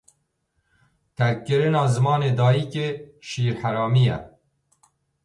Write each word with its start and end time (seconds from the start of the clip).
Terkkirina 1.15 1.81
zimanê 1.93 2.31
dayîkê, 2.37 2.87
şîrheramî 3.27 4.03
ye. 4.07 4.17